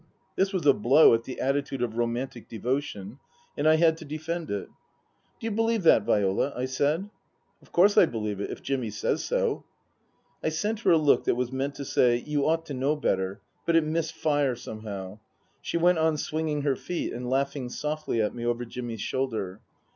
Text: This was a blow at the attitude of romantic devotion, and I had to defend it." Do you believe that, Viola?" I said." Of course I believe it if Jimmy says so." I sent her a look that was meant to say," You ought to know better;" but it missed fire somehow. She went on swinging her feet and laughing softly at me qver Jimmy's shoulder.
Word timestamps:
This 0.35 0.51
was 0.51 0.65
a 0.65 0.73
blow 0.73 1.13
at 1.13 1.25
the 1.25 1.39
attitude 1.39 1.83
of 1.83 1.95
romantic 1.95 2.49
devotion, 2.49 3.19
and 3.55 3.67
I 3.69 3.75
had 3.75 3.97
to 3.97 4.03
defend 4.05 4.49
it." 4.49 4.65
Do 5.39 5.45
you 5.45 5.51
believe 5.51 5.83
that, 5.83 6.01
Viola?" 6.05 6.51
I 6.57 6.65
said." 6.65 7.07
Of 7.61 7.71
course 7.71 7.99
I 7.99 8.07
believe 8.07 8.39
it 8.41 8.49
if 8.49 8.63
Jimmy 8.63 8.89
says 8.89 9.23
so." 9.23 9.63
I 10.43 10.49
sent 10.49 10.79
her 10.79 10.89
a 10.89 10.97
look 10.97 11.25
that 11.25 11.35
was 11.35 11.51
meant 11.51 11.75
to 11.75 11.85
say," 11.85 12.17
You 12.25 12.47
ought 12.47 12.65
to 12.65 12.73
know 12.73 12.95
better;" 12.95 13.41
but 13.67 13.75
it 13.75 13.83
missed 13.83 14.15
fire 14.15 14.55
somehow. 14.55 15.19
She 15.61 15.77
went 15.77 15.99
on 15.99 16.17
swinging 16.17 16.63
her 16.63 16.75
feet 16.75 17.13
and 17.13 17.29
laughing 17.29 17.69
softly 17.69 18.23
at 18.23 18.33
me 18.33 18.41
qver 18.41 18.67
Jimmy's 18.67 19.01
shoulder. 19.01 19.61